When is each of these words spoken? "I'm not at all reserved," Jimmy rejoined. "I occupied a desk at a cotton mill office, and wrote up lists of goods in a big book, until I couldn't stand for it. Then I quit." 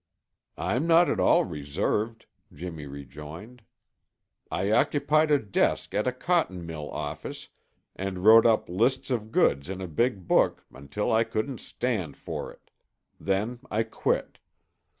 "I'm 0.57 0.87
not 0.87 1.09
at 1.09 1.19
all 1.19 1.45
reserved," 1.45 2.25
Jimmy 2.51 2.87
rejoined. 2.87 3.61
"I 4.49 4.71
occupied 4.71 5.29
a 5.29 5.37
desk 5.37 5.93
at 5.93 6.07
a 6.07 6.11
cotton 6.11 6.65
mill 6.65 6.89
office, 6.89 7.49
and 7.95 8.25
wrote 8.25 8.47
up 8.47 8.67
lists 8.67 9.11
of 9.11 9.31
goods 9.31 9.69
in 9.69 9.79
a 9.79 9.87
big 9.87 10.27
book, 10.27 10.65
until 10.73 11.11
I 11.11 11.23
couldn't 11.23 11.59
stand 11.59 12.17
for 12.17 12.51
it. 12.51 12.71
Then 13.19 13.59
I 13.69 13.83
quit." 13.83 14.39